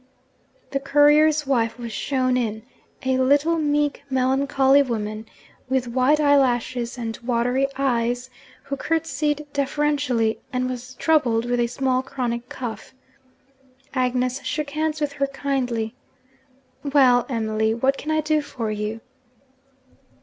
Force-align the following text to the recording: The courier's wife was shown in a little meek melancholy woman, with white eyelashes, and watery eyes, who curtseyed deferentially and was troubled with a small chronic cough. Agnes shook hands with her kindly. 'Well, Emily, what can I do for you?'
The 0.71 0.79
courier's 0.79 1.45
wife 1.45 1.77
was 1.77 1.91
shown 1.91 2.35
in 2.35 2.63
a 3.03 3.19
little 3.19 3.59
meek 3.59 4.01
melancholy 4.09 4.81
woman, 4.81 5.27
with 5.69 5.87
white 5.87 6.19
eyelashes, 6.19 6.97
and 6.97 7.15
watery 7.19 7.67
eyes, 7.77 8.31
who 8.63 8.77
curtseyed 8.77 9.45
deferentially 9.53 10.39
and 10.51 10.67
was 10.67 10.95
troubled 10.95 11.45
with 11.45 11.59
a 11.59 11.67
small 11.67 12.01
chronic 12.01 12.49
cough. 12.49 12.95
Agnes 13.93 14.43
shook 14.43 14.71
hands 14.71 14.99
with 14.99 15.13
her 15.13 15.27
kindly. 15.27 15.93
'Well, 16.81 17.27
Emily, 17.29 17.75
what 17.75 17.95
can 17.95 18.09
I 18.09 18.21
do 18.21 18.41
for 18.41 18.71
you?' 18.71 19.01